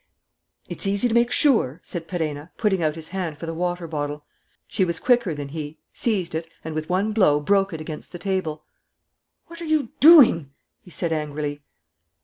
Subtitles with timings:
[0.67, 4.25] "It's easy to make sure," said Perenna, putting out his hand for the water bottle.
[4.67, 8.17] She was quicker than he, seized it and, with one blow, broke it against the
[8.17, 8.63] table.
[9.45, 11.61] "What are you doing?" he said angrily.